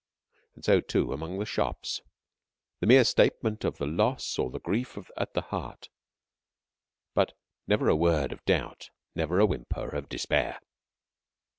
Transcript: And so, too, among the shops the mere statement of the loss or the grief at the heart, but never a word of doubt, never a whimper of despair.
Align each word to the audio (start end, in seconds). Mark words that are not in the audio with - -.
And 0.55 0.65
so, 0.65 0.79
too, 0.81 1.13
among 1.13 1.37
the 1.37 1.45
shops 1.45 2.01
the 2.79 2.87
mere 2.87 3.03
statement 3.03 3.63
of 3.63 3.77
the 3.77 3.85
loss 3.85 4.39
or 4.39 4.49
the 4.49 4.59
grief 4.59 4.97
at 5.15 5.35
the 5.35 5.41
heart, 5.41 5.89
but 7.13 7.33
never 7.67 7.87
a 7.87 7.95
word 7.95 8.31
of 8.31 8.43
doubt, 8.45 8.89
never 9.13 9.39
a 9.39 9.45
whimper 9.45 9.89
of 9.95 10.09
despair. 10.09 10.59